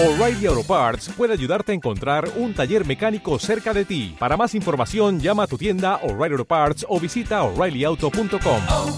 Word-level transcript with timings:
O'Reilly 0.00 0.46
Auto 0.46 0.62
Parts 0.62 1.10
puede 1.16 1.32
ayudarte 1.32 1.72
a 1.72 1.74
encontrar 1.74 2.30
un 2.36 2.54
taller 2.54 2.86
mecánico 2.86 3.36
cerca 3.40 3.74
de 3.74 3.84
ti. 3.84 4.14
Para 4.16 4.36
más 4.36 4.54
información, 4.54 5.18
llama 5.18 5.42
a 5.42 5.46
tu 5.48 5.58
tienda 5.58 5.96
O'Reilly 6.04 6.34
Auto 6.34 6.44
Parts 6.44 6.86
o 6.88 7.00
visita 7.00 7.42
oreillyauto.com. 7.42 8.60
oh, 8.70 8.96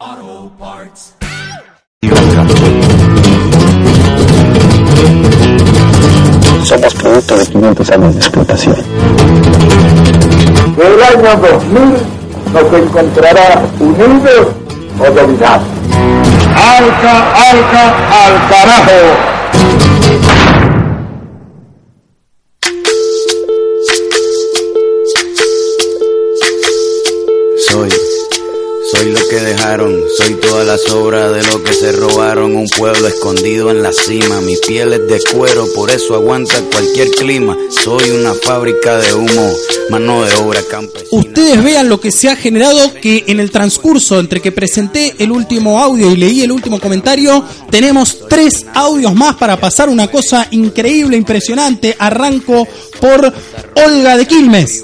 oh, 0.00 0.52
Parts. 0.58 1.14
Somos 6.64 6.94
producto 6.94 7.36
de 7.36 7.46
500 7.46 7.90
años 7.90 8.14
de 8.14 8.20
explotación. 8.20 8.76
El 10.78 11.02
año 11.02 11.36
2000 11.36 11.82
nos 12.54 12.72
encontrará 12.72 13.62
unidos 13.78 14.46
o 14.98 15.10
dominados. 15.10 15.79
Alca, 16.60 17.14
alca, 17.50 17.84
al 18.22 18.34
carajo. 18.50 19.00
Dejaron, 29.70 30.02
soy 30.16 30.34
toda 30.34 30.64
la 30.64 30.76
sobra 30.78 31.30
de 31.30 31.44
lo 31.44 31.62
que 31.62 31.72
se 31.72 31.92
robaron, 31.92 32.56
un 32.56 32.66
pueblo 32.76 33.06
escondido 33.06 33.70
en 33.70 33.82
la 33.82 33.92
cima, 33.92 34.40
mi 34.40 34.56
piel 34.56 34.92
es 34.92 35.06
de 35.06 35.20
cuero, 35.32 35.64
por 35.76 35.90
eso 35.90 36.16
aguanta 36.16 36.54
cualquier 36.72 37.10
clima, 37.10 37.56
soy 37.68 38.10
una 38.10 38.34
fábrica 38.34 38.98
de 38.98 39.14
humo, 39.14 39.52
mano 39.88 40.24
de 40.24 40.34
obra 40.34 40.60
campesina. 40.68 41.08
Ustedes 41.12 41.62
vean 41.62 41.88
lo 41.88 42.00
que 42.00 42.10
se 42.10 42.28
ha 42.28 42.34
generado 42.34 42.94
que 42.94 43.24
en 43.28 43.38
el 43.38 43.52
transcurso 43.52 44.18
entre 44.18 44.40
que 44.40 44.50
presenté 44.50 45.14
el 45.20 45.30
último 45.30 45.78
audio 45.78 46.10
y 46.10 46.16
leí 46.16 46.42
el 46.42 46.50
último 46.50 46.80
comentario, 46.80 47.44
tenemos 47.70 48.26
tres 48.28 48.66
audios 48.74 49.14
más 49.14 49.36
para 49.36 49.56
pasar 49.56 49.88
una 49.88 50.08
cosa 50.08 50.48
increíble, 50.50 51.16
impresionante. 51.16 51.94
Arranco 51.96 52.66
por 53.00 53.32
Olga 53.86 54.16
de 54.16 54.26
Quilmes. 54.26 54.82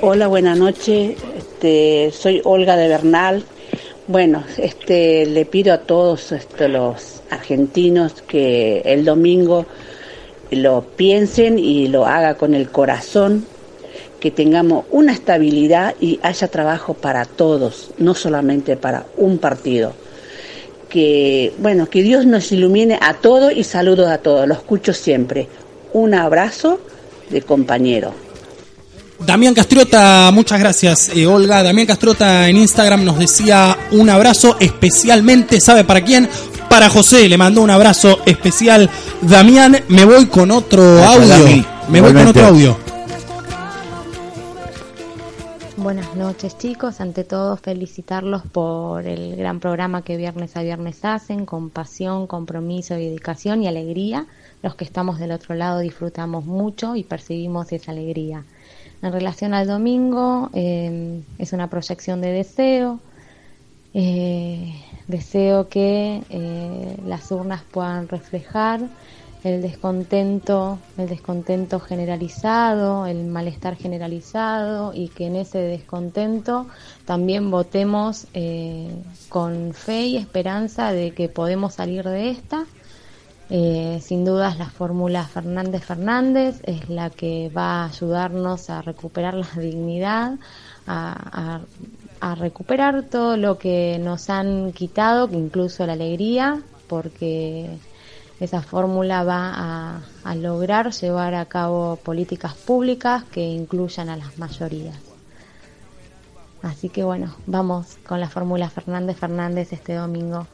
Hola, 0.00 0.26
buenas 0.26 0.56
noches. 0.58 1.16
Este, 1.62 2.10
soy 2.10 2.40
Olga 2.42 2.76
de 2.76 2.88
Bernal. 2.88 3.44
Bueno, 4.08 4.42
este, 4.58 5.26
le 5.26 5.44
pido 5.44 5.72
a 5.72 5.78
todos 5.78 6.32
este, 6.32 6.68
los 6.68 7.22
argentinos 7.30 8.20
que 8.22 8.80
el 8.84 9.04
domingo 9.04 9.64
lo 10.50 10.82
piensen 10.82 11.56
y 11.56 11.86
lo 11.86 12.04
haga 12.04 12.34
con 12.34 12.54
el 12.54 12.68
corazón, 12.68 13.46
que 14.18 14.32
tengamos 14.32 14.86
una 14.90 15.12
estabilidad 15.12 15.94
y 16.00 16.18
haya 16.22 16.48
trabajo 16.48 16.94
para 16.94 17.24
todos, 17.24 17.90
no 17.98 18.14
solamente 18.14 18.76
para 18.76 19.06
un 19.16 19.38
partido. 19.38 19.92
Que, 20.88 21.52
bueno, 21.58 21.88
que 21.88 22.02
Dios 22.02 22.26
nos 22.26 22.50
ilumine 22.50 22.98
a 23.00 23.14
todos 23.14 23.52
y 23.52 23.62
saludos 23.62 24.08
a 24.08 24.18
todos. 24.18 24.48
Lo 24.48 24.54
escucho 24.54 24.92
siempre. 24.92 25.46
Un 25.92 26.14
abrazo 26.14 26.80
de 27.30 27.40
compañero. 27.42 28.12
Damián 29.26 29.54
Castrota, 29.54 30.30
muchas 30.32 30.58
gracias, 30.58 31.10
eh, 31.14 31.26
Olga. 31.26 31.62
Damián 31.62 31.86
Castrota 31.86 32.48
en 32.48 32.56
Instagram 32.56 33.04
nos 33.04 33.18
decía 33.18 33.76
un 33.92 34.10
abrazo 34.10 34.56
especialmente, 34.58 35.60
¿sabe 35.60 35.84
para 35.84 36.02
quién? 36.02 36.28
Para 36.68 36.88
José, 36.88 37.28
le 37.28 37.38
mandó 37.38 37.62
un 37.62 37.70
abrazo 37.70 38.20
especial. 38.26 38.90
Damián, 39.20 39.84
me 39.88 40.04
voy 40.04 40.26
con 40.26 40.50
otro 40.50 40.82
audio. 41.04 41.28
Dami, 41.28 41.64
Me 41.88 42.00
voy 42.00 42.12
con 42.12 42.26
otro 42.26 42.46
audio. 42.46 42.76
Buenas 45.76 46.14
noches 46.16 46.58
chicos, 46.58 47.00
ante 47.00 47.24
todo 47.24 47.56
felicitarlos 47.56 48.42
por 48.42 49.06
el 49.06 49.36
gran 49.36 49.60
programa 49.60 50.02
que 50.02 50.16
viernes 50.16 50.56
a 50.56 50.62
viernes 50.62 51.04
hacen, 51.04 51.44
con 51.46 51.70
pasión, 51.70 52.26
compromiso, 52.26 52.94
dedicación 52.94 53.62
y 53.62 53.68
alegría. 53.68 54.26
Los 54.62 54.74
que 54.74 54.84
estamos 54.84 55.18
del 55.18 55.32
otro 55.32 55.54
lado 55.54 55.80
disfrutamos 55.80 56.44
mucho 56.44 56.96
y 56.96 57.04
percibimos 57.04 57.72
esa 57.72 57.92
alegría. 57.92 58.44
En 59.02 59.12
relación 59.12 59.52
al 59.52 59.66
domingo, 59.66 60.48
eh, 60.54 61.22
es 61.38 61.52
una 61.52 61.68
proyección 61.68 62.20
de 62.20 62.32
deseo. 62.32 63.00
Eh, 63.94 64.74
deseo 65.08 65.68
que 65.68 66.22
eh, 66.30 66.96
las 67.04 67.30
urnas 67.30 67.62
puedan 67.70 68.08
reflejar 68.08 68.80
el 69.44 69.60
descontento, 69.60 70.78
el 70.96 71.08
descontento 71.08 71.80
generalizado, 71.80 73.06
el 73.06 73.24
malestar 73.24 73.76
generalizado 73.76 74.92
y 74.94 75.08
que 75.08 75.26
en 75.26 75.36
ese 75.36 75.58
descontento 75.58 76.66
también 77.04 77.50
votemos 77.50 78.26
eh, 78.34 78.88
con 79.28 79.74
fe 79.74 80.06
y 80.06 80.16
esperanza 80.16 80.92
de 80.92 81.12
que 81.12 81.28
podemos 81.28 81.74
salir 81.74 82.04
de 82.04 82.30
esta. 82.30 82.64
Eh, 83.54 84.00
sin 84.00 84.24
dudas 84.24 84.56
la 84.56 84.70
fórmula 84.70 85.26
Fernández 85.26 85.84
Fernández 85.84 86.62
es 86.64 86.88
la 86.88 87.10
que 87.10 87.50
va 87.54 87.82
a 87.82 87.84
ayudarnos 87.84 88.70
a 88.70 88.80
recuperar 88.80 89.34
la 89.34 89.46
dignidad, 89.60 90.38
a, 90.86 91.60
recuperar 92.36 93.02
todo 93.10 93.36
lo 93.36 93.58
que 93.58 93.98
nos 94.00 94.30
han 94.30 94.72
quitado, 94.72 95.28
incluso 95.30 95.84
la 95.84 95.92
alegría, 95.92 96.62
porque 96.86 97.76
esa 98.40 98.62
fórmula 98.62 99.22
va 99.22 99.52
a, 99.54 100.00
a 100.24 100.34
lograr 100.34 100.90
llevar 100.90 101.34
a 101.34 101.44
cabo 101.44 101.96
políticas 101.96 102.54
públicas 102.54 103.22
que 103.24 103.42
incluyan 103.42 104.08
a 104.08 104.16
las 104.16 104.38
mayorías. 104.38 104.96
Así 106.62 106.88
que 106.88 107.04
bueno, 107.04 107.34
vamos 107.46 107.98
con 108.06 108.18
la 108.18 108.30
fórmula 108.30 108.70
Fernández 108.70 109.18
Fernández 109.18 109.74
este 109.74 109.92
domingo. 109.92 110.46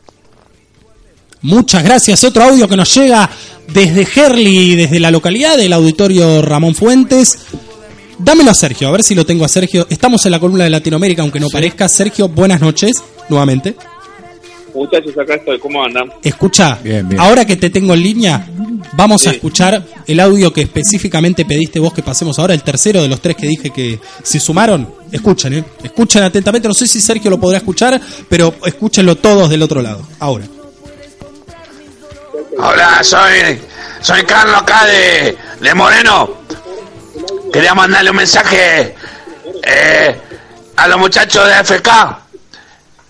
Muchas 1.43 1.83
gracias. 1.85 2.25
Otro 2.25 2.43
audio 2.45 2.69
que 2.69 2.77
nos 2.77 2.93
llega 2.95 3.29
desde 3.73 4.07
Herli, 4.15 4.75
desde 4.75 4.99
la 5.01 5.11
localidad 5.11 5.57
del 5.57 5.73
auditorio 5.73 6.43
Ramón 6.43 6.75
Fuentes. 6.75 7.39
Dámelo 8.19 8.51
a 8.51 8.55
Sergio, 8.55 8.89
a 8.89 8.91
ver 8.91 9.05
si 9.05 9.15
lo 9.15 9.25
tengo 9.25 9.45
a 9.45 9.49
Sergio. 9.49 9.87
Estamos 9.89 10.25
en 10.27 10.33
la 10.33 10.41
columna 10.41 10.65
de 10.65 10.71
Latinoamérica, 10.71 11.23
aunque 11.23 11.39
no 11.39 11.49
parezca. 11.49 11.89
Sergio, 11.89 12.29
buenas 12.29 12.61
noches, 12.61 12.97
nuevamente. 13.29 13.77
Muchachos, 14.75 15.17
acá 15.17 15.37
estoy, 15.37 15.59
¿cómo 15.59 15.83
andan? 15.83 16.11
Escucha, 16.23 16.79
Bien, 16.83 17.09
bien. 17.09 17.21
ahora 17.21 17.45
que 17.45 17.57
te 17.57 17.71
tengo 17.71 17.95
en 17.95 18.03
línea, 18.03 18.47
vamos 18.93 19.27
a 19.27 19.31
escuchar 19.31 19.85
el 20.07 20.21
audio 20.21 20.53
que 20.53 20.61
específicamente 20.63 21.45
pediste 21.45 21.81
vos 21.81 21.93
que 21.93 22.03
pasemos 22.03 22.39
ahora, 22.39 22.55
el 22.55 22.63
tercero 22.63 23.01
de 23.03 23.09
los 23.09 23.21
tres 23.21 23.37
que 23.37 23.47
dije 23.47 23.71
que 23.71 23.99
se 24.23 24.39
sumaron. 24.39 24.89
Escuchen, 25.11 25.55
¿eh? 25.55 25.65
Escuchen 25.83 26.23
atentamente. 26.23 26.69
No 26.69 26.75
sé 26.75 26.87
si 26.87 27.01
Sergio 27.01 27.31
lo 27.31 27.41
podrá 27.41 27.59
escuchar, 27.59 28.01
pero 28.29 28.55
escúchenlo 28.67 29.17
todos 29.17 29.49
del 29.49 29.63
otro 29.63 29.81
lado. 29.81 30.07
Ahora. 30.19 30.45
Hola, 32.61 33.05
soy, 33.05 33.63
soy 34.01 34.25
Carlos 34.25 34.63
acá 34.63 34.85
de, 34.85 35.39
de 35.61 35.75
Moreno. 35.75 36.39
Quería 37.53 37.73
mandarle 37.73 38.11
un 38.11 38.17
mensaje 38.17 38.97
eh, 39.63 40.21
a 40.77 40.89
los 40.89 40.99
muchachos 40.99 41.47
de 41.47 41.55
AFK 41.55 41.89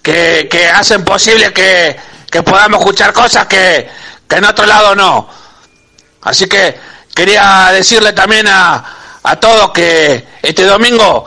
que, 0.03 0.48
que 0.50 0.69
hacen 0.69 1.03
posible 1.03 1.50
que, 1.54 1.97
que 2.31 2.42
podamos 2.42 2.81
escuchar 2.81 3.14
cosas 3.14 3.47
que, 3.47 3.88
que 4.28 4.36
en 4.36 4.44
otro 4.44 4.66
lado 4.66 4.94
no. 4.94 5.31
Así 6.22 6.47
que 6.47 6.78
quería 7.15 7.70
decirle 7.72 8.12
también 8.12 8.47
a, 8.48 8.84
a 9.22 9.36
todos 9.36 9.70
que 9.70 10.26
este 10.42 10.66
domingo, 10.66 11.25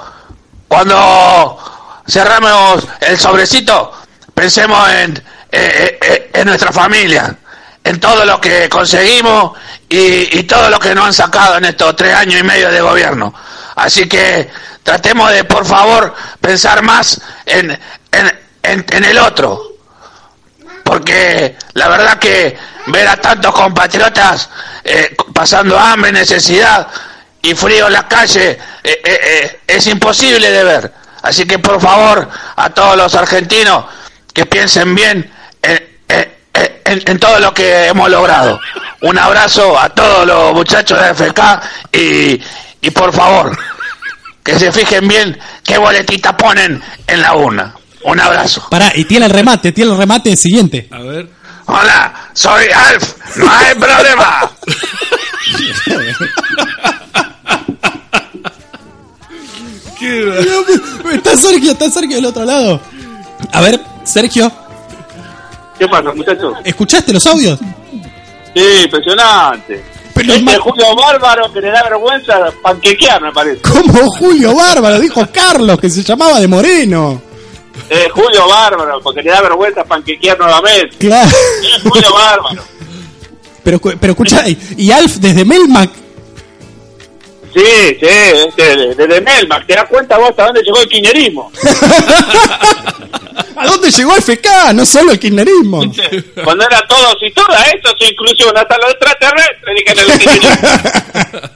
cuando 0.67 1.57
cerramos 2.07 2.87
el 2.99 3.17
sobrecito, 3.17 3.91
pensemos 4.35 4.87
en, 4.91 5.23
en 5.51 6.45
nuestra 6.45 6.71
familia, 6.71 7.35
en 7.83 7.99
todo 7.99 8.25
lo 8.25 8.39
que 8.39 8.69
conseguimos 8.69 9.57
y, 9.89 10.37
y 10.39 10.43
todo 10.43 10.69
lo 10.69 10.79
que 10.79 10.93
nos 10.95 11.05
han 11.07 11.13
sacado 11.13 11.57
en 11.57 11.65
estos 11.65 11.95
tres 11.95 12.13
años 12.13 12.39
y 12.39 12.43
medio 12.43 12.69
de 12.71 12.81
gobierno. 12.81 13.33
Así 13.75 14.07
que 14.07 14.49
tratemos 14.83 15.31
de, 15.31 15.43
por 15.43 15.65
favor, 15.65 16.13
pensar 16.39 16.81
más 16.83 17.19
en, 17.45 17.71
en, 18.11 18.85
en, 18.91 19.03
el 19.03 19.17
otro, 19.17 19.77
porque 20.83 21.57
la 21.73 21.87
verdad 21.87 22.19
que 22.19 22.57
ver 22.87 23.07
a 23.07 23.17
tantos 23.17 23.53
compatriotas 23.53 24.49
eh, 24.83 25.15
pasando 25.33 25.77
hambre, 25.77 26.11
necesidad 26.11 26.87
y 27.41 27.53
frío 27.55 27.87
en 27.87 27.93
la 27.93 28.07
calle 28.07 28.51
eh, 28.51 28.59
eh, 28.83 29.01
eh, 29.03 29.59
es 29.67 29.87
imposible 29.87 30.51
de 30.51 30.63
ver. 30.63 30.93
Así 31.23 31.45
que 31.45 31.59
por 31.59 31.79
favor 31.79 32.27
a 32.55 32.69
todos 32.71 32.97
los 32.97 33.13
argentinos 33.15 33.85
que 34.33 34.45
piensen 34.45 34.95
bien 34.95 35.17
en, 35.19 35.29
en- 35.29 35.31
en- 36.91 37.01
en 37.05 37.19
todo 37.19 37.39
lo 37.39 37.53
que 37.53 37.87
hemos 37.87 38.09
logrado. 38.09 38.59
Un 39.01 39.17
abrazo 39.17 39.79
a 39.79 39.89
todos 39.89 40.25
los 40.27 40.53
muchachos 40.53 40.99
de 41.01 41.09
FK 41.13 41.61
y, 41.91 42.41
y 42.87 42.91
por 42.91 43.11
favor 43.13 43.57
que 44.43 44.57
se 44.59 44.71
fijen 44.71 45.07
bien 45.07 45.37
qué 45.63 45.77
boletita 45.77 46.35
ponen 46.35 46.81
en 47.07 47.21
la 47.21 47.35
urna. 47.35 47.73
Un 48.03 48.19
abrazo. 48.19 48.67
Pará, 48.69 48.91
y 48.95 49.05
tiene 49.05 49.25
el 49.27 49.31
remate, 49.31 49.71
tiene 49.71 49.91
el 49.91 49.97
remate 49.97 50.35
siguiente. 50.35 50.87
A 50.91 50.99
ver. 50.99 51.27
Hola, 51.67 52.13
soy 52.33 52.65
Alf, 52.73 53.13
no 53.37 53.49
hay 53.49 53.75
problema. 53.75 54.51
Está 61.13 61.37
Sergio, 61.37 61.71
está 61.73 61.89
Sergio 61.91 62.15
del 62.15 62.25
otro 62.25 62.45
lado. 62.45 62.81
A 63.51 63.61
ver, 63.61 63.79
Sergio. 64.03 64.51
¿Qué 65.81 65.87
pasa, 65.87 66.13
muchachos? 66.13 66.53
¿Escuchaste 66.63 67.11
los 67.11 67.25
audios? 67.25 67.57
Sí, 68.53 68.63
impresionante. 68.83 69.83
Pero 70.13 70.33
este 70.33 70.57
Julio 70.59 70.95
Bárbaro 70.95 71.51
que 71.51 71.59
le 71.59 71.71
da 71.71 71.81
vergüenza 71.81 72.51
panquequear, 72.61 73.19
me 73.19 73.31
parece. 73.31 73.61
Como 73.63 74.11
Julio 74.11 74.53
Bárbaro, 74.55 74.99
dijo 74.99 75.27
Carlos, 75.33 75.79
que 75.79 75.89
se 75.89 76.03
llamaba 76.03 76.39
de 76.39 76.47
Moreno. 76.47 77.19
Eh, 77.89 78.07
Julio 78.13 78.47
Bárbaro, 78.47 78.99
porque 79.01 79.23
le 79.23 79.31
da 79.31 79.41
vergüenza 79.41 79.83
panquequear 79.83 80.37
nuevamente. 80.37 80.97
Claro. 80.99 81.31
Es 81.63 81.81
Julio 81.81 82.13
Bárbaro. 82.13 82.63
Pero, 83.63 83.79
pero 83.79 84.11
escucha, 84.13 84.43
y- 84.77 84.91
Alf 84.91 85.15
desde 85.15 85.43
Melmac, 85.43 85.89
Sí, 87.55 87.59
sí, 87.99 88.05
este, 88.47 88.93
desde 88.95 89.19
Melmac, 89.21 89.65
¿te 89.65 89.73
das 89.73 89.85
cuenta 89.89 90.17
vos 90.19 90.29
hasta 90.29 90.45
dónde 90.45 90.61
llegó 90.61 90.79
el 90.79 90.87
kirchnerismo? 90.87 91.51
¿a 93.55 93.65
dónde 93.65 93.91
llegó 93.91 94.15
FK? 94.15 94.73
No 94.73 94.85
solo 94.85 95.11
el 95.11 95.19
kirchnerismo. 95.19 95.81
Cuando 96.43 96.65
era 96.65 96.81
todos 96.87 97.15
y 97.21 97.31
todas, 97.33 97.67
eso 97.67 97.95
es 97.99 98.11
inclusión, 98.11 98.55
hasta 98.57 98.77
los 98.77 98.91
extraterrestres 98.91 99.75
dijeron 99.77 100.05
el. 100.11 101.51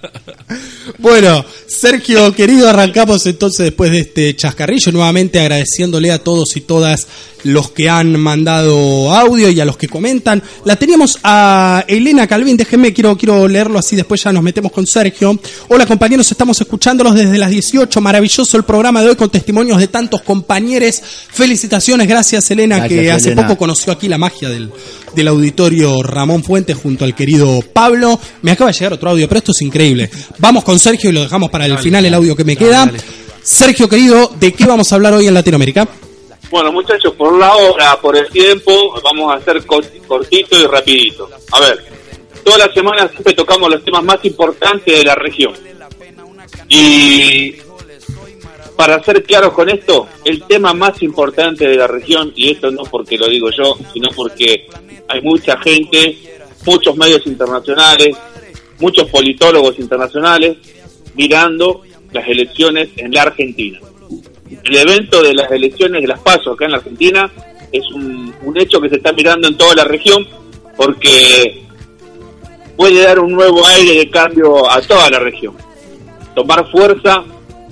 Bueno, 0.97 1.45
Sergio, 1.67 2.33
querido, 2.33 2.69
arrancamos 2.69 3.25
entonces 3.25 3.65
después 3.65 3.91
de 3.91 3.99
este 3.99 4.35
chascarrillo, 4.35 4.91
nuevamente 4.91 5.39
agradeciéndole 5.39 6.11
a 6.11 6.19
todos 6.19 6.55
y 6.55 6.61
todas 6.61 7.07
los 7.43 7.69
que 7.71 7.89
han 7.89 8.19
mandado 8.19 9.13
audio 9.13 9.49
y 9.49 9.59
a 9.59 9.65
los 9.65 9.77
que 9.77 9.87
comentan. 9.87 10.41
La 10.63 10.75
teníamos 10.75 11.19
a 11.23 11.83
Elena 11.87 12.25
Calvin, 12.25 12.57
déjenme, 12.57 12.91
quiero, 12.91 13.15
quiero 13.17 13.47
leerlo 13.47 13.77
así, 13.77 13.95
después 13.95 14.23
ya 14.23 14.33
nos 14.33 14.41
metemos 14.41 14.71
con 14.71 14.87
Sergio. 14.87 15.39
Hola 15.67 15.85
compañeros, 15.85 16.29
estamos 16.31 16.59
escuchándolos 16.59 17.13
desde 17.13 17.37
las 17.37 17.51
18, 17.51 18.01
maravilloso 18.01 18.57
el 18.57 18.63
programa 18.63 19.03
de 19.03 19.09
hoy 19.09 19.15
con 19.15 19.29
testimonios 19.29 19.77
de 19.79 19.87
tantos 19.87 20.23
compañeros. 20.23 21.01
Felicitaciones, 21.29 21.84
gracias 21.93 22.49
Elena, 22.51 22.77
Gracias, 22.79 22.99
que 23.01 23.11
hace 23.11 23.27
Elena. 23.31 23.43
poco 23.47 23.57
conoció 23.59 23.93
aquí 23.93 24.07
la 24.07 24.17
magia 24.17 24.49
del, 24.49 24.71
del 25.13 25.27
auditorio 25.27 26.01
Ramón 26.03 26.43
Fuentes 26.43 26.75
junto 26.77 27.05
al 27.05 27.13
querido 27.15 27.61
Pablo. 27.73 28.19
Me 28.41 28.51
acaba 28.51 28.71
de 28.71 28.77
llegar 28.77 28.93
otro 28.93 29.11
audio, 29.11 29.27
pero 29.27 29.37
esto 29.39 29.51
es 29.51 29.61
increíble. 29.61 30.09
Vamos 30.39 30.63
con 30.63 30.79
Sergio 30.79 31.09
y 31.09 31.13
lo 31.13 31.21
dejamos 31.21 31.49
para 31.49 31.65
el 31.65 31.71
Dale, 31.71 31.83
final, 31.83 32.05
el 32.05 32.13
audio 32.13 32.35
que 32.35 32.43
me 32.43 32.55
dale, 32.55 32.65
queda. 32.67 32.85
dale. 32.85 32.99
Sergio, 33.41 33.87
querido, 33.87 34.31
¿de 34.39 34.51
qué 34.53 34.65
vamos 34.65 34.91
a 34.91 34.95
hablar 34.95 35.13
hoy 35.13 35.27
en 35.27 35.33
Latinoamérica? 35.33 35.87
Bueno, 36.51 36.71
muchachos, 36.71 37.13
por 37.17 37.37
la 37.37 37.55
hora, 37.55 37.99
por 38.01 38.15
el 38.17 38.27
tiempo, 38.29 38.71
vamos 39.03 39.31
a 39.33 39.37
hacer 39.37 39.65
cor- 39.65 39.85
cortito 40.07 40.59
y 40.59 40.65
rapidito. 40.65 41.29
A 41.51 41.59
ver, 41.59 41.85
todas 42.43 42.59
las 42.59 42.73
semanas 42.73 43.11
siempre 43.11 43.33
tocamos 43.33 43.69
los 43.69 43.83
temas 43.83 44.03
más 44.03 44.17
importantes 44.23 44.97
de 44.97 45.03
la 45.03 45.15
región. 45.15 45.53
Y 46.69 47.55
para 48.75 49.01
ser 49.03 49.23
claros 49.23 49.53
con 49.53 49.69
esto, 49.69 50.07
el 50.23 50.43
tema 50.43 50.73
más 50.73 51.01
importante 51.01 51.67
de 51.67 51.75
la 51.75 51.87
región, 51.87 52.31
y 52.35 52.51
esto 52.51 52.71
no 52.71 52.83
porque 52.83 53.17
lo 53.17 53.27
digo 53.27 53.49
yo, 53.51 53.77
sino 53.93 54.09
porque 54.15 54.67
hay 55.07 55.21
mucha 55.21 55.57
gente, 55.57 56.17
muchos 56.65 56.95
medios 56.97 57.25
internacionales, 57.25 58.17
muchos 58.79 59.09
politólogos 59.09 59.79
internacionales 59.79 60.57
mirando 61.13 61.81
las 62.11 62.27
elecciones 62.27 62.89
en 62.97 63.13
la 63.13 63.23
Argentina 63.23 63.79
el 64.63 64.75
evento 64.75 65.21
de 65.21 65.33
las 65.33 65.51
elecciones 65.51 66.01
de 66.01 66.07
las 66.07 66.19
PASO 66.19 66.51
acá 66.51 66.65
en 66.65 66.71
la 66.71 66.77
Argentina 66.77 67.31
es 67.71 67.89
un, 67.91 68.33
un 68.43 68.57
hecho 68.57 68.79
que 68.79 68.89
se 68.89 68.95
está 68.95 69.11
mirando 69.13 69.47
en 69.47 69.57
toda 69.57 69.75
la 69.75 69.83
región 69.83 70.25
porque 70.75 71.63
puede 72.75 73.03
dar 73.03 73.19
un 73.19 73.31
nuevo 73.31 73.65
aire 73.65 73.99
de 73.99 74.09
cambio 74.09 74.69
a 74.69 74.81
toda 74.81 75.09
la 75.09 75.19
región. 75.19 75.55
Tomar 76.35 76.69
fuerza 76.71 77.23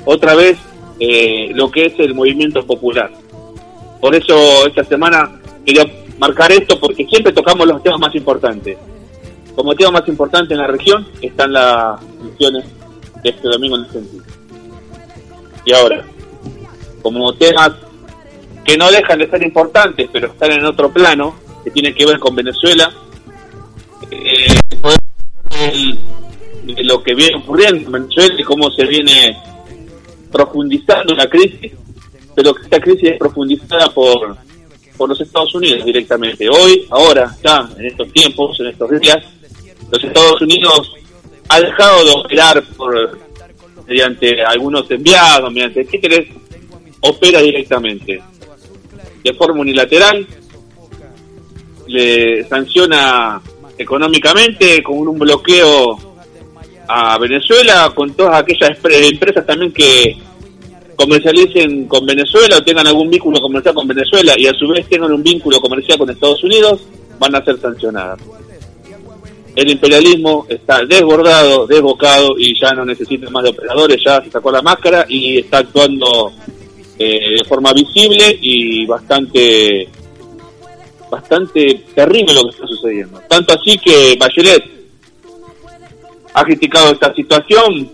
otra 0.05 0.35
vez 0.35 0.57
eh, 1.05 1.51
lo 1.53 1.69
que 1.69 1.87
es 1.87 1.99
el 1.99 2.15
movimiento 2.15 2.65
popular. 2.65 3.11
Por 3.99 4.15
eso 4.15 4.65
esta 4.65 4.85
semana 4.85 5.29
quería 5.65 5.85
marcar 6.17 6.49
esto 6.53 6.79
porque 6.79 7.05
siempre 7.05 7.33
tocamos 7.33 7.67
los 7.67 7.83
temas 7.83 7.99
más 7.99 8.15
importantes. 8.15 8.77
Como 9.53 9.75
tema 9.75 9.91
más 9.91 10.07
importante 10.07 10.53
en 10.53 10.61
la 10.61 10.67
región 10.67 11.05
están 11.21 11.51
las 11.51 11.99
elecciones 12.21 12.63
de 13.21 13.29
este 13.29 13.49
domingo 13.49 13.75
en 13.75 13.83
Argentina. 13.83 14.23
Y 15.65 15.73
ahora, 15.73 16.05
como 17.01 17.33
temas 17.33 17.71
que 18.63 18.77
no 18.77 18.89
dejan 18.89 19.19
de 19.19 19.29
ser 19.29 19.43
importantes, 19.43 20.09
pero 20.11 20.27
están 20.27 20.53
en 20.53 20.65
otro 20.65 20.89
plano, 20.89 21.35
que 21.65 21.71
tienen 21.71 21.93
que 21.93 22.05
ver 22.05 22.17
con 22.17 22.33
Venezuela, 22.33 22.89
eh, 24.09 24.55
de 26.63 26.83
lo 26.85 27.03
que 27.03 27.13
viene 27.13 27.35
ocurriendo 27.39 27.87
en 27.87 27.91
Venezuela 27.91 28.35
y 28.37 28.43
cómo 28.43 28.71
se 28.71 28.85
viene 28.85 29.37
profundizando 30.33 31.13
la 31.15 31.29
crisis, 31.29 31.71
pero 32.35 32.53
que 32.53 32.63
esta 32.63 32.79
crisis 32.81 33.11
es 33.11 33.17
profundizada 33.17 33.89
por, 33.93 34.35
por 34.97 35.07
los 35.09 35.21
Estados 35.21 35.53
Unidos 35.55 35.85
directamente. 35.85 36.49
Hoy, 36.49 36.85
ahora, 36.89 37.33
ya, 37.43 37.69
en 37.77 37.85
estos 37.85 38.11
tiempos, 38.11 38.59
en 38.59 38.67
estos 38.67 38.99
días, 38.99 39.19
los 39.91 40.03
Estados 40.03 40.41
Unidos 40.41 40.93
ha 41.49 41.61
dejado 41.61 42.03
de 42.03 42.11
operar 42.11 42.63
por 42.75 43.19
mediante 43.87 44.43
algunos 44.43 44.89
enviados, 44.89 45.53
mediante 45.53 45.85
¿qué 45.85 45.99
querés? 45.99 46.27
opera 47.05 47.41
directamente 47.41 48.21
de 49.23 49.33
forma 49.33 49.59
unilateral, 49.59 50.25
le 51.87 52.43
sanciona 52.45 53.41
económicamente 53.77 54.81
con 54.81 55.05
un 55.07 55.19
bloqueo 55.19 56.13
a 56.87 57.17
Venezuela, 57.17 57.91
con 57.93 58.13
todas 58.13 58.41
aquellas 58.41 58.69
empre- 58.71 59.11
empresas 59.11 59.45
también 59.45 59.71
que 59.73 60.17
comercialicen 61.03 61.85
con 61.85 62.05
Venezuela 62.05 62.57
o 62.57 62.63
tengan 62.63 62.87
algún 62.87 63.09
vínculo 63.09 63.39
comercial 63.41 63.75
con 63.75 63.87
Venezuela 63.87 64.33
y 64.37 64.47
a 64.47 64.53
su 64.53 64.67
vez 64.69 64.87
tengan 64.87 65.11
un 65.11 65.21
vínculo 65.21 65.59
comercial 65.59 65.97
con 65.97 66.09
Estados 66.09 66.43
Unidos, 66.43 66.81
van 67.19 67.35
a 67.35 67.43
ser 67.43 67.59
sancionadas. 67.59 68.19
El 69.55 69.69
imperialismo 69.69 70.45
está 70.49 70.83
desbordado, 70.85 71.67
desbocado 71.67 72.35
y 72.39 72.57
ya 72.59 72.73
no 72.73 72.85
necesita 72.85 73.29
más 73.29 73.43
de 73.43 73.49
operadores, 73.49 74.01
ya 74.03 74.23
se 74.23 74.31
sacó 74.31 74.51
la 74.51 74.61
máscara 74.61 75.05
y 75.09 75.39
está 75.39 75.59
actuando 75.59 76.31
eh, 76.97 77.37
de 77.37 77.43
forma 77.43 77.73
visible 77.73 78.39
y 78.41 78.85
bastante 78.85 79.89
bastante 81.11 81.83
terrible 81.93 82.33
lo 82.33 82.43
que 82.43 82.49
está 82.49 82.65
sucediendo. 82.65 83.21
Tanto 83.27 83.53
así 83.53 83.77
que 83.77 84.15
Bachelet 84.17 84.63
ha 86.33 86.43
criticado 86.43 86.93
esta 86.93 87.13
situación 87.13 87.91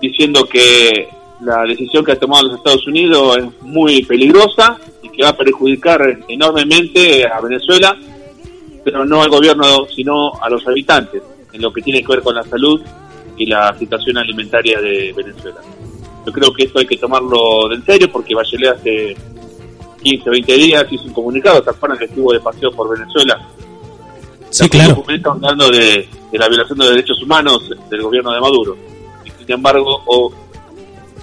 diciendo 0.00 0.44
que 0.44 1.08
la 1.40 1.62
decisión 1.64 2.04
que 2.04 2.12
ha 2.12 2.18
tomado 2.18 2.48
los 2.48 2.58
Estados 2.58 2.86
Unidos 2.86 3.38
es 3.38 3.62
muy 3.62 4.04
peligrosa 4.04 4.78
y 5.02 5.08
que 5.08 5.22
va 5.22 5.30
a 5.30 5.36
perjudicar 5.36 6.18
enormemente 6.28 7.26
a 7.26 7.40
Venezuela, 7.40 7.96
pero 8.84 9.04
no 9.04 9.22
al 9.22 9.30
gobierno, 9.30 9.86
sino 9.94 10.32
a 10.40 10.48
los 10.48 10.66
habitantes, 10.66 11.22
en 11.52 11.62
lo 11.62 11.72
que 11.72 11.82
tiene 11.82 12.02
que 12.02 12.12
ver 12.12 12.22
con 12.22 12.34
la 12.34 12.44
salud 12.44 12.80
y 13.36 13.46
la 13.46 13.76
situación 13.78 14.18
alimentaria 14.18 14.80
de 14.80 15.12
Venezuela. 15.16 15.60
Yo 16.24 16.32
creo 16.32 16.52
que 16.52 16.64
esto 16.64 16.78
hay 16.78 16.86
que 16.86 16.96
tomarlo 16.96 17.68
de 17.68 17.76
en 17.76 17.84
serio 17.84 18.10
porque 18.10 18.34
Bachelet 18.34 18.76
hace 18.76 19.16
15, 20.02 20.30
20 20.30 20.52
días 20.54 20.86
hizo 20.90 21.04
un 21.04 21.12
comunicado, 21.12 21.62
¿se 21.62 21.70
acuerdan 21.70 21.98
que 21.98 22.04
estuvo 22.04 22.32
de 22.32 22.40
paseo 22.40 22.70
por 22.70 22.96
Venezuela? 22.96 23.40
Sí, 24.50 24.68
claro. 24.68 25.02
hablando 25.24 25.68
de, 25.70 26.08
de 26.30 26.38
la 26.38 26.48
violación 26.48 26.78
de 26.78 26.90
derechos 26.90 27.20
humanos 27.20 27.68
del 27.90 28.02
gobierno 28.02 28.32
de 28.32 28.40
Maduro. 28.40 28.76
Y 29.24 29.30
sin 29.30 29.52
embargo, 29.52 30.02
o, 30.06 30.32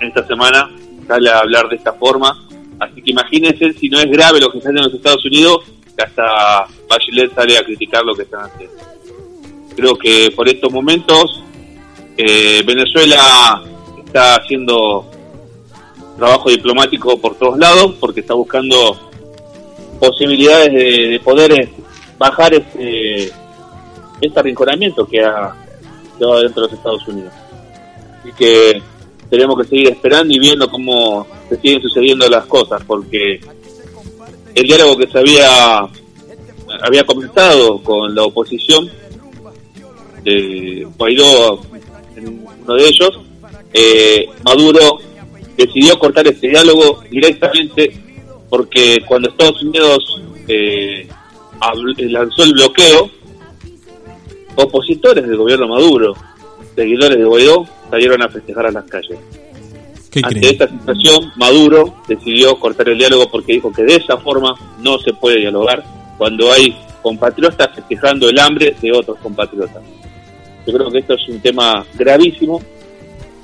esta 0.08 0.25
semana 0.25 0.70
sale 1.08 1.29
a 1.29 1.39
hablar 1.39 1.70
de 1.70 1.75
esta 1.75 1.93
forma. 1.93 2.48
Así 2.79 3.01
que 3.01 3.12
imagínense 3.12 3.74
si 3.74 3.89
no 3.89 4.00
es 4.00 4.10
grave 4.10 4.39
lo 4.39 4.51
que 4.51 4.62
sale 4.62 4.79
en 4.79 4.86
los 4.86 4.93
Estados 4.93 5.24
Unidos, 5.25 5.65
hasta 5.98 6.65
Bachelet 6.89 7.34
sale 7.36 7.58
a 7.58 7.63
criticar 7.63 8.03
lo 8.03 8.15
que 8.15 8.24
están 8.24 8.46
haciendo. 8.46 8.75
Creo 9.75 9.96
que 9.96 10.31
por 10.36 10.50
estos 10.50 10.72
momentos 10.72 11.43
eh, 12.17 12.63
Venezuela 12.65 13.62
está 14.05 14.36
haciendo 14.36 15.10
trabajo 16.17 16.50
diplomático 16.50 17.20
por 17.20 17.36
todos 17.36 17.58
lados 17.58 17.96
porque 18.00 18.20
está 18.22 18.34
buscando 18.34 19.12
posibilidades 20.00 20.74
de, 20.74 21.08
de 21.10 21.20
poder 21.20 21.51
eh, 21.51 21.70
bajar 22.17 22.53
este 22.53 23.31
este 24.22 24.39
arrinconamiento 24.39 25.05
que 25.05 25.20
ha 25.20 25.53
quedado 26.17 26.41
dentro 26.41 26.62
de 26.62 26.67
los 26.67 26.77
Estados 26.77 27.08
Unidos. 27.08 27.34
Así 28.20 28.31
que 28.34 28.81
tenemos 29.31 29.57
que 29.57 29.67
seguir 29.69 29.88
esperando 29.88 30.33
y 30.33 30.39
viendo 30.39 30.69
cómo 30.69 31.25
se 31.47 31.55
siguen 31.55 31.81
sucediendo 31.81 32.27
las 32.27 32.45
cosas, 32.47 32.83
porque 32.85 33.39
el 34.53 34.63
diálogo 34.67 34.97
que 34.97 35.07
se 35.07 35.17
había 35.17 35.88
había 36.83 37.03
comenzado 37.05 37.81
con 37.81 38.13
la 38.13 38.23
oposición 38.23 38.89
de 40.23 40.85
Guaidó 40.97 41.61
uno 42.63 42.75
de 42.75 42.88
ellos, 42.88 43.19
eh, 43.73 44.27
Maduro 44.43 45.00
decidió 45.57 45.97
cortar 45.97 46.27
ese 46.27 46.50
diálogo 46.50 47.01
directamente 47.09 47.91
porque 48.50 49.01
cuando 49.07 49.29
Estados 49.29 49.63
Unidos 49.63 50.21
eh, 50.47 51.07
lanzó 52.00 52.43
el 52.43 52.51
bloqueo, 52.51 53.09
opositores 54.55 55.25
del 55.25 55.38
gobierno 55.38 55.69
Maduro, 55.69 56.15
seguidores 56.75 57.17
de 57.17 57.25
Guaidó, 57.25 57.67
salieron 57.89 58.21
a 58.21 58.29
festejar 58.29 58.67
a 58.67 58.71
las 58.71 58.85
calles. 58.85 59.19
Ante 60.23 60.49
esta 60.49 60.67
situación, 60.67 61.31
Maduro 61.37 61.95
decidió 62.07 62.59
cortar 62.59 62.89
el 62.89 62.97
diálogo 62.97 63.29
porque 63.31 63.53
dijo 63.53 63.71
que 63.71 63.83
de 63.83 63.95
esa 63.95 64.17
forma 64.17 64.55
no 64.79 64.99
se 64.99 65.13
puede 65.13 65.39
dialogar, 65.39 65.83
cuando 66.17 66.51
hay 66.51 66.75
compatriotas 67.01 67.73
festejando 67.73 68.29
el 68.29 68.37
hambre 68.39 68.75
de 68.81 68.91
otros 68.91 69.17
compatriotas. 69.19 69.81
Yo 70.67 70.73
creo 70.73 70.91
que 70.91 70.99
esto 70.99 71.13
es 71.13 71.27
un 71.29 71.39
tema 71.39 71.85
gravísimo 71.95 72.61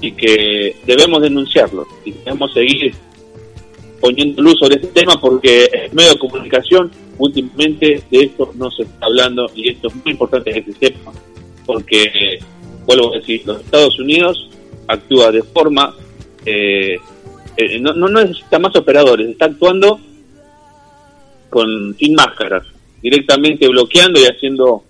y 0.01 0.11
que 0.11 0.75
debemos 0.85 1.21
denunciarlo 1.21 1.87
y 2.05 2.11
debemos 2.11 2.53
seguir 2.53 2.93
poniendo 3.99 4.43
luz 4.43 4.59
sobre 4.59 4.75
este 4.75 4.87
tema 4.87 5.19
porque 5.19 5.65
el 5.65 5.93
medio 5.93 6.11
de 6.11 6.19
comunicación 6.19 6.91
últimamente 7.17 8.03
de 8.11 8.19
esto 8.19 8.51
no 8.55 8.69
se 8.69 8.83
está 8.83 9.07
hablando 9.07 9.49
y 9.55 9.69
esto 9.69 9.87
es 9.87 9.95
muy 9.95 10.11
importante 10.11 10.53
que 10.53 10.71
se 10.71 10.79
sepa 10.79 11.11
porque, 11.67 12.39
vuelvo 12.87 13.13
a 13.13 13.17
decir, 13.19 13.41
los 13.45 13.61
Estados 13.61 13.99
Unidos 13.99 14.49
actúa 14.87 15.31
de 15.31 15.43
forma, 15.43 15.93
eh, 16.45 16.97
eh, 17.57 17.79
no, 17.79 17.93
no 17.93 18.07
necesita 18.07 18.57
más 18.57 18.75
operadores, 18.75 19.29
está 19.29 19.45
actuando 19.45 19.99
con 21.49 21.95
sin 21.99 22.15
máscaras, 22.15 22.63
directamente 23.01 23.67
bloqueando 23.67 24.19
y 24.19 24.23
haciendo 24.23 24.83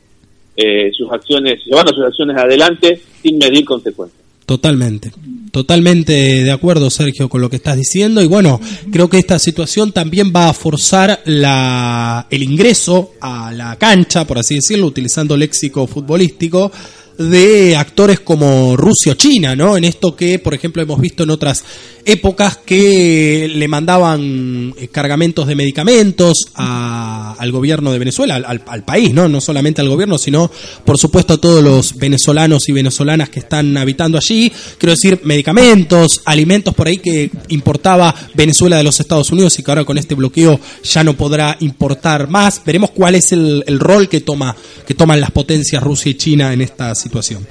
eh, 0.56 0.92
sus 0.96 1.12
acciones, 1.12 1.60
llevando 1.66 1.94
sus 1.94 2.06
acciones 2.06 2.38
adelante 2.38 3.02
sin 3.22 3.38
medir 3.38 3.66
consecuencias. 3.66 4.22
Totalmente, 4.46 5.12
totalmente 5.52 6.14
de 6.14 6.52
acuerdo 6.52 6.90
Sergio 6.90 7.28
con 7.28 7.42
lo 7.42 7.50
que 7.50 7.58
estás 7.58 7.76
diciendo 7.76 8.22
y 8.22 8.28
bueno, 8.28 8.62
creo 8.94 9.10
que 9.10 9.18
esta 9.18 9.40
situación 9.40 9.92
también 9.92 10.32
va 10.34 10.48
a 10.48 10.54
forzar 10.54 11.20
la, 11.26 12.28
el 12.30 12.44
ingreso 12.44 13.12
a 13.20 13.52
la 13.52 13.76
cancha, 13.76 14.26
por 14.26 14.38
así 14.38 14.56
decirlo, 14.56 14.86
utilizando 14.86 15.36
léxico 15.36 15.86
futbolístico, 15.86 16.72
de 17.18 17.76
actores 17.76 18.20
como 18.20 18.76
Rusia 18.78 19.14
o 19.14 19.16
China, 19.16 19.56
¿no? 19.56 19.76
En 19.78 19.84
esto 19.84 20.16
que, 20.16 20.40
por 20.40 20.54
ejemplo, 20.54 20.82
hemos 20.82 21.00
visto 21.02 21.24
en 21.24 21.30
otras 21.32 21.64
épocas 22.06 22.58
que 22.66 23.52
le 23.54 23.68
mandaban 23.68 24.74
eh, 24.78 24.88
cargamentos 24.88 25.46
de 25.48 25.56
medicamentos 25.56 26.46
a- 26.56 27.36
al 27.38 27.52
gobierno 27.52 27.92
de 27.92 28.00
Venezuela, 28.00 28.36
al, 28.36 28.84
país, 28.86 29.14
¿no? 29.14 29.28
No 29.28 29.42
solamente 29.42 29.82
al 29.82 29.90
gobierno, 29.90 30.18
sino, 30.18 30.50
por 30.86 30.98
supuesto, 30.98 31.34
a 31.34 31.38
todos 31.42 31.64
los 31.64 31.96
venezolanos 31.96 32.70
y 32.70 32.72
venezolanas 32.72 33.30
que 33.30 33.40
están 33.40 33.76
habitando 33.78 34.18
allí. 34.18 34.52
Quiero 34.78 34.92
decir, 34.94 35.20
medicamentos, 35.24 36.22
alimentos 36.26 36.74
por 36.74 36.88
ahí 36.88 36.98
que 36.98 37.30
importaba 37.50 38.14
Venezuela 38.36 38.78
de 38.78 38.84
los 38.84 39.00
Estados 39.00 39.32
Unidos 39.32 39.58
y 39.60 39.64
que 39.64 39.72
ahora 39.72 39.84
con 39.84 39.98
este 39.98 40.16
bloqueo 40.16 40.60
ya 40.84 41.04
no 41.04 41.16
podrá 41.18 41.58
importar 41.60 42.30
más. 42.30 42.62
Veremos 42.66 42.92
cuál 42.92 43.16
es 43.16 43.32
el, 43.34 43.64
el 43.68 43.80
rol 43.80 44.08
que 44.08 44.22
toma 44.22 44.56
que 44.88 44.94
toman 44.94 45.20
las 45.20 45.32
potencias 45.32 45.84
Rusia 45.84 46.12
y 46.12 46.16
China 46.16 46.54
en 46.54 46.62
esta 46.62 46.96
situación. 47.08 47.48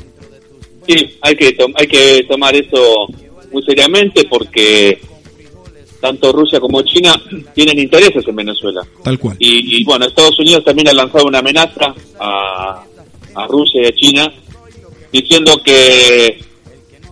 Sí, 0.86 1.18
hay 1.20 1.34
que, 1.34 1.56
hay 1.74 1.86
que 1.86 2.24
tomar 2.28 2.54
eso 2.54 3.06
muy 3.52 3.62
seriamente 3.64 4.24
porque 4.28 5.00
tanto 6.00 6.30
Rusia 6.30 6.60
como 6.60 6.82
China 6.82 7.20
tienen 7.54 7.78
intereses 7.78 8.26
en 8.26 8.36
Venezuela. 8.36 8.86
Tal 9.02 9.18
cual. 9.18 9.36
Y, 9.38 9.80
y, 9.80 9.84
bueno, 9.84 10.06
Estados 10.06 10.38
Unidos 10.38 10.64
también 10.64 10.88
ha 10.88 10.92
lanzado 10.92 11.26
una 11.26 11.40
amenaza 11.40 11.94
a, 12.20 12.84
a 13.34 13.46
Rusia 13.48 13.82
y 13.82 13.86
a 13.86 13.92
China 13.92 14.32
diciendo 15.12 15.60
que 15.64 16.38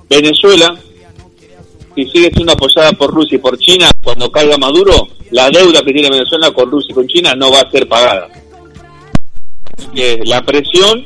Venezuela, 0.08 0.78
si 1.94 2.04
sigue 2.10 2.30
siendo 2.32 2.52
apoyada 2.52 2.92
por 2.92 3.12
Rusia 3.12 3.36
y 3.36 3.38
por 3.38 3.58
China, 3.58 3.90
cuando 4.02 4.30
caiga 4.30 4.56
Maduro, 4.58 5.08
la 5.30 5.50
deuda 5.50 5.82
que 5.82 5.92
tiene 5.92 6.10
Venezuela 6.10 6.52
con 6.52 6.70
Rusia 6.70 6.88
y 6.90 6.94
con 6.94 7.06
China 7.08 7.34
no 7.34 7.50
va 7.50 7.60
a 7.60 7.70
ser 7.70 7.88
pagada. 7.88 8.28
La 10.24 10.42
presión 10.42 11.04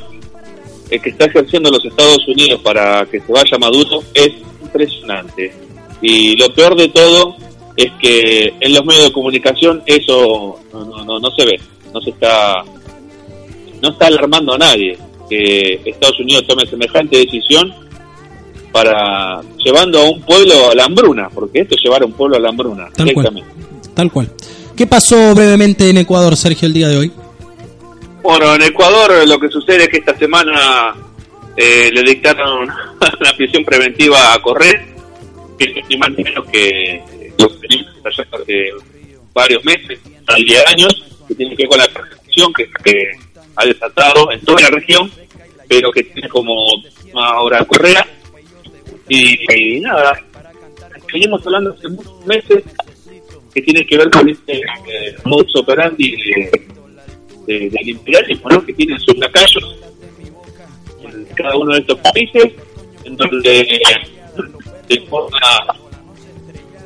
eh, 0.89 0.99
que 0.99 1.09
está 1.09 1.25
ejerciendo 1.25 1.69
los 1.69 1.83
Estados 1.85 2.27
Unidos 2.27 2.61
para 2.61 3.05
que 3.05 3.19
se 3.19 3.31
vaya 3.31 3.57
Maduro 3.59 4.01
es 4.13 4.31
impresionante. 4.61 5.53
Y 6.01 6.35
lo 6.37 6.53
peor 6.53 6.75
de 6.75 6.89
todo 6.89 7.35
es 7.75 7.91
que 8.01 8.53
en 8.59 8.73
los 8.73 8.85
medios 8.85 9.05
de 9.05 9.11
comunicación 9.11 9.81
eso 9.85 10.59
no, 10.73 10.85
no, 10.85 11.05
no, 11.05 11.19
no 11.19 11.31
se 11.31 11.45
ve, 11.45 11.59
no 11.93 12.01
se 12.01 12.09
está, 12.09 12.63
no 13.81 13.89
está 13.89 14.07
alarmando 14.07 14.53
a 14.53 14.57
nadie 14.57 14.97
que 15.29 15.79
Estados 15.85 16.19
Unidos 16.19 16.45
tome 16.47 16.65
semejante 16.65 17.17
decisión 17.17 17.71
para 18.71 19.41
llevando 19.63 19.99
a 19.99 20.09
un 20.09 20.21
pueblo 20.21 20.71
a 20.71 20.75
la 20.75 20.85
hambruna, 20.85 21.29
porque 21.29 21.61
esto 21.61 21.75
es 21.75 21.81
llevar 21.83 22.01
a 22.03 22.05
un 22.05 22.13
pueblo 22.13 22.37
a 22.37 22.39
la 22.39 22.49
hambruna 22.49 22.89
Tal 22.95 23.13
cual. 23.13 23.43
Tal 23.93 24.11
cual. 24.11 24.31
¿Qué 24.75 24.87
pasó 24.87 25.35
brevemente 25.35 25.89
en 25.89 25.97
Ecuador, 25.97 26.35
Sergio, 26.35 26.67
el 26.67 26.73
día 26.73 26.87
de 26.87 26.97
hoy? 26.97 27.11
Bueno, 28.21 28.55
en 28.55 28.61
Ecuador 28.63 29.27
lo 29.27 29.39
que 29.39 29.49
sucede 29.49 29.83
es 29.83 29.89
que 29.89 29.97
esta 29.97 30.17
semana 30.17 30.93
eh, 31.55 31.89
le 31.91 32.03
dictaron 32.03 32.63
una 33.19 33.33
prisión 33.37 33.63
preventiva 33.63 34.33
a 34.33 34.41
Correa, 34.41 34.85
que 35.57 35.83
ni 35.89 35.97
más 35.97 36.11
ni 36.11 36.23
menos 36.23 36.45
que 36.49 37.01
lo 37.37 37.49
que 37.49 37.67
venimos 37.67 37.95
allá 38.05 38.27
hace 38.31 38.71
varios 39.33 39.63
meses, 39.63 39.99
al 40.27 40.43
día 40.43 40.61
años, 40.67 41.17
que 41.27 41.35
tiene 41.35 41.55
que 41.55 41.63
ver 41.63 41.69
con 41.69 41.79
la 41.79 41.87
persecución 41.87 42.53
que, 42.53 43.11
ha 43.55 43.65
desatado 43.65 44.31
en 44.31 44.39
toda 44.41 44.61
la 44.61 44.69
región, 44.69 45.11
pero 45.67 45.91
que 45.91 46.03
tiene 46.03 46.29
como 46.29 46.65
ahora 47.13 47.65
Correa. 47.65 48.07
Y, 49.09 49.79
nada, 49.81 50.17
venimos 51.11 51.45
hablando 51.45 51.75
hace 51.77 51.89
muchos 51.89 52.25
meses 52.25 52.63
que 53.53 53.61
tiene 53.61 53.85
que 53.85 53.97
ver 53.97 54.09
con 54.09 54.29
este 54.29 54.59
eh, 54.59 55.15
modus 55.25 55.55
operandi 55.57 56.15
de- 57.49 57.69
del 57.69 57.89
imperialismo, 57.89 58.49
¿no? 58.49 58.65
que 58.65 58.73
tienen 58.73 58.99
sus 58.99 59.17
lacayos 59.17 59.75
en 61.03 61.25
cada 61.35 61.55
uno 61.57 61.73
de 61.73 61.79
estos 61.81 61.99
países, 61.99 62.53
en 63.03 63.15
donde 63.15 63.79
de 64.87 64.99
forma, 65.01 65.39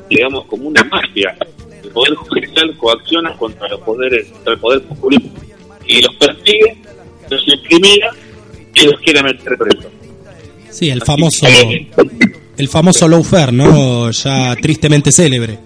digamos, 0.09 0.45
como 0.45 0.67
una 0.67 0.83
mafia, 0.85 1.35
el 1.83 1.89
poder 1.89 2.15
judicial 2.15 2.77
coacciona 2.77 3.33
contra 3.37 3.67
los 3.69 3.79
poderes, 3.81 4.27
contra 4.29 4.53
el 4.53 4.59
poder 4.59 4.81
popular 4.83 5.21
y 5.85 6.01
los 6.01 6.15
persigue, 6.15 6.77
los 7.29 7.47
incrimina 7.47 8.07
y 8.73 8.85
los 8.85 8.99
quiere 9.01 9.23
meter 9.23 9.57
presos. 9.57 9.91
Sí, 10.69 10.89
el 10.89 11.01
famoso 11.03 11.45
el 12.57 12.67
famoso 12.69 13.07
lawfare, 13.07 13.51
¿no? 13.51 14.11
Ya 14.11 14.55
tristemente 14.55 15.11
célebre. 15.11 15.57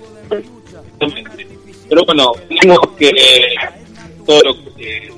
Pero 1.89 2.03
bueno, 2.05 2.31
vimos 2.49 2.79
que 2.97 3.11
todo 4.27 4.41
lo 4.43 4.75
que, 4.75 5.11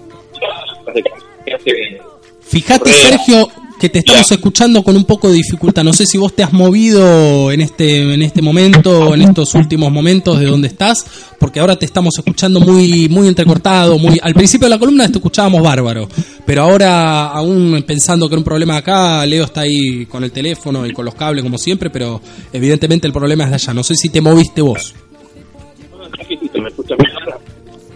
que 1.46 1.54
hace 1.54 2.02
Fíjate. 2.42 2.90
Sergio, 2.92 3.50
que 3.80 3.90
te 3.90 4.00
estamos 4.00 4.32
escuchando 4.32 4.84
con 4.84 4.96
un 4.96 5.06
poco 5.06 5.30
de 5.30 5.36
dificultad. 5.36 5.84
No 5.84 5.94
sé 5.94 6.06
si 6.06 6.18
vos 6.18 6.34
te 6.34 6.44
has 6.44 6.52
movido 6.52 7.52
en 7.52 7.62
este 7.62 8.14
en 8.14 8.22
este 8.22 8.42
momento, 8.42 9.14
en 9.14 9.22
estos 9.22 9.56
últimos 9.56 9.92
momentos 9.92 10.40
de 10.40 10.46
donde 10.46 10.68
estás, 10.68 11.06
porque 11.40 11.60
ahora 11.60 11.78
te 11.78 11.86
estamos 11.86 12.18
escuchando 12.18 12.60
muy 12.60 13.08
muy 13.08 13.28
entrecortado, 13.28 13.98
muy 13.98 14.20
al 14.22 14.34
principio 14.34 14.66
de 14.66 14.72
la 14.72 14.80
columna 14.80 15.08
te 15.08 15.18
escuchábamos 15.18 15.62
bárbaro, 15.62 16.10
pero 16.46 16.64
ahora 16.64 17.28
aún 17.28 17.84
pensando 17.88 18.28
que 18.28 18.36
era 18.36 18.40
un 18.40 18.46
problema 18.46 18.78
acá, 18.78 19.26
Leo 19.26 19.46
está 19.46 19.62
ahí 19.62 20.06
con 20.08 20.24
el 20.24 20.32
teléfono 20.32 20.86
y 20.86 20.92
con 20.92 21.06
los 21.06 21.16
cables 21.16 21.44
como 21.44 21.58
siempre, 21.58 21.90
pero 21.90 22.22
evidentemente 22.52 23.08
el 23.08 23.14
problema 23.14 23.46
es 23.46 23.50
de 23.52 23.56
allá. 23.56 23.74
No 23.74 23.84
sé 23.84 23.96
si 23.96 24.10
te 24.10 24.20
moviste 24.22 24.62
vos. 24.62 24.94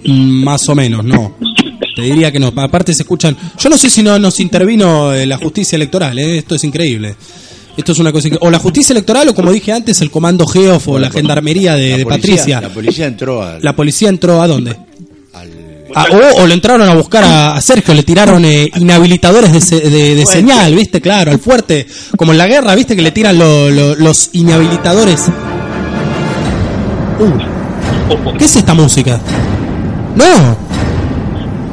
Más 0.05 0.67
o 0.69 0.75
menos, 0.75 1.03
no. 1.05 1.35
Te 1.95 2.01
diría 2.01 2.31
que 2.31 2.39
no. 2.39 2.51
Aparte 2.55 2.93
se 2.93 3.03
escuchan. 3.03 3.35
Yo 3.59 3.69
no 3.69 3.77
sé 3.77 3.89
si 3.89 4.01
no 4.03 4.17
nos 4.19 4.39
intervino 4.39 5.13
eh, 5.13 5.25
la 5.25 5.37
justicia 5.37 5.75
electoral. 5.75 6.17
eh, 6.19 6.39
Esto 6.39 6.55
es 6.55 6.63
increíble. 6.63 7.15
Esto 7.77 7.91
es 7.91 7.99
una 7.99 8.11
cosa 8.11 8.29
O 8.41 8.51
la 8.51 8.59
justicia 8.59 8.93
electoral, 8.93 9.29
o 9.29 9.33
como 9.33 9.51
dije 9.51 9.71
antes, 9.71 9.99
el 10.01 10.11
comando 10.11 10.45
Geof 10.45 10.87
o 10.89 10.99
la 10.99 11.09
gendarmería 11.09 11.73
de, 11.75 11.89
La 11.91 11.97
de 11.97 12.03
policía- 12.03 12.19
Patricia. 12.35 12.61
La 12.61 12.69
policía 12.69 13.05
entró 13.07 13.41
al. 13.43 13.59
La 13.63 13.75
policía 13.75 14.09
entró 14.09 14.41
a 14.41 14.47
dónde? 14.47 14.75
Ah, 15.95 16.05
o, 16.11 16.41
o 16.41 16.47
lo 16.47 16.53
entraron 16.55 16.89
a 16.89 16.95
buscar 16.95 17.23
a, 17.23 17.55
a 17.55 17.61
Sergio, 17.61 17.93
le 17.93 18.01
tiraron 18.01 18.43
eh, 18.45 18.67
inhabilitadores 18.77 19.53
de, 19.53 19.61
se- 19.61 19.79
de- 19.79 20.15
de 20.15 20.25
señal, 20.25 20.73
¿viste? 20.73 20.99
Claro, 21.01 21.29
al 21.31 21.37
fuerte. 21.39 21.85
Como 22.17 22.31
en 22.31 22.39
la 22.39 22.47
guerra, 22.47 22.73
¿viste? 22.73 22.95
Que 22.95 23.03
le 23.03 23.11
tiran 23.11 23.37
lo- 23.37 23.69
lo- 23.69 23.93
los 23.95 24.29
inhabilitadores. 24.33 25.21
Uh, 27.19 28.37
¿Qué 28.37 28.45
es 28.45 28.55
esta 28.55 28.73
música? 28.73 29.21
¡No! 30.15 30.57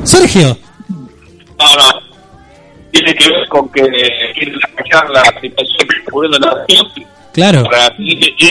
¡Sergio! 0.04 0.56
No, 0.88 1.66
no. 1.76 2.10
Tiene 2.90 3.14
que 3.14 3.28
ver 3.30 3.48
con 3.48 3.68
que 3.70 3.82
quieren 4.34 4.54
callar 4.76 5.10
la 5.10 5.22
situación 5.40 5.88
que 5.88 5.96
está 5.98 6.10
ocurriendo 6.10 6.36
en 6.38 6.42
la 6.42 6.64
región 6.66 6.86
Claro. 7.32 7.62
para 7.64 7.90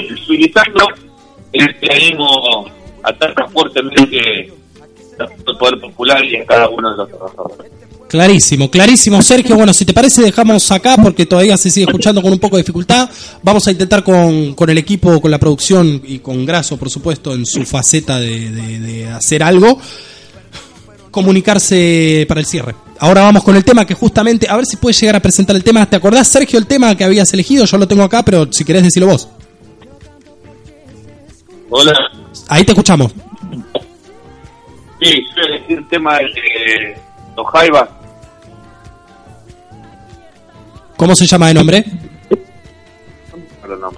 visibilizando 0.08 0.88
el 1.52 1.76
ataca 3.04 3.48
fuertemente 3.50 4.54
al 5.20 5.58
poder 5.58 5.80
popular 5.82 6.24
y 6.24 6.38
a 6.38 6.46
cada 6.46 6.70
uno 6.70 6.92
de 6.92 6.98
los 6.98 7.10
trabajadores. 7.10 7.72
Clarísimo, 8.10 8.72
clarísimo, 8.72 9.22
Sergio. 9.22 9.56
Bueno, 9.56 9.72
si 9.72 9.86
te 9.86 9.94
parece, 9.94 10.24
dejamos 10.24 10.72
acá 10.72 10.98
porque 11.02 11.28
todavía 11.28 11.56
se 11.58 11.70
sigue 11.70 11.86
escuchando 11.86 12.22
con 12.24 12.34
un 12.34 12.40
poco 12.40 12.56
de 12.58 12.64
dificultad. 12.64 13.08
Vamos 13.44 13.68
a 13.68 13.72
intentar 13.72 14.04
con, 14.04 14.56
con 14.56 14.68
el 14.70 14.80
equipo, 14.80 15.22
con 15.22 15.30
la 15.30 15.38
producción 15.38 16.02
y 16.04 16.18
con 16.20 16.44
Graso, 16.44 16.76
por 16.78 16.90
supuesto, 16.90 17.34
en 17.36 17.46
su 17.46 17.64
faceta 17.66 18.20
de, 18.20 18.50
de- 18.50 18.80
de 18.80 19.08
hacer 19.10 19.44
algo, 19.44 19.80
comunicarse 21.12 22.26
para 22.28 22.40
el 22.40 22.48
cierre. 22.48 22.74
Ahora 22.98 23.22
vamos 23.22 23.44
con 23.44 23.56
el 23.56 23.64
tema 23.64 23.86
que 23.86 23.94
justamente, 23.94 24.48
a 24.50 24.56
ver 24.56 24.66
si 24.66 24.78
puedes 24.78 25.00
llegar 25.00 25.16
a 25.16 25.20
presentar 25.22 25.56
el 25.56 25.64
tema. 25.64 25.86
¿Te 25.88 25.96
acordás, 25.96 26.28
Sergio, 26.28 26.58
el 26.58 26.66
tema 26.66 26.96
que 26.96 27.04
habías 27.04 27.32
elegido? 27.34 27.66
Yo 27.66 27.78
lo 27.78 27.88
tengo 27.88 28.02
acá, 28.04 28.24
pero 28.26 28.52
si 28.52 28.66
querés 28.66 28.82
decirlo 28.84 29.08
vos. 29.10 29.30
Hola. 31.70 31.94
Ahí 32.48 32.64
te 32.64 32.72
escuchamos. 32.72 33.12
Sí, 35.00 35.14
yo 35.38 35.44
elegí 35.44 35.74
el 35.74 35.88
tema 35.88 36.18
de 36.18 36.98
los 37.38 37.48
Jaivas. 37.54 37.88
¿Cómo 41.00 41.16
se 41.16 41.26
llama 41.26 41.48
de 41.48 41.54
nombre? 41.54 41.86
No, 43.66 43.70
no, 43.70 43.90
no. 43.90 43.92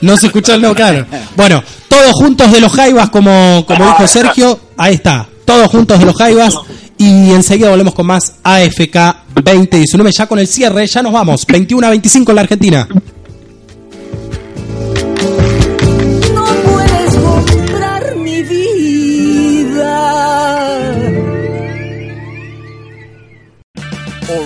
No 0.00 0.16
se 0.16 0.26
escucha 0.26 0.56
el 0.56 0.60
no, 0.62 0.74
claro. 0.74 1.06
Bueno, 1.36 1.62
todos 1.86 2.10
juntos 2.14 2.50
de 2.50 2.60
los 2.60 2.72
Jaivas, 2.72 3.10
como, 3.10 3.64
como 3.64 3.84
dijo 3.84 4.08
Sergio, 4.08 4.58
ahí 4.76 4.94
está. 4.94 5.28
Todos 5.44 5.70
juntos 5.70 6.00
de 6.00 6.04
los 6.04 6.16
Jaivas. 6.16 6.56
Y 6.98 7.30
enseguida 7.30 7.70
volvemos 7.70 7.94
con 7.94 8.06
más 8.06 8.34
AFK 8.42 8.96
2019. 9.40 10.10
Ya 10.10 10.26
con 10.26 10.40
el 10.40 10.48
cierre, 10.48 10.84
ya 10.88 11.00
nos 11.00 11.12
vamos. 11.12 11.46
21 11.46 11.86
a 11.86 11.90
25 11.90 12.32
en 12.32 12.34
la 12.34 12.42
Argentina. 12.42 12.88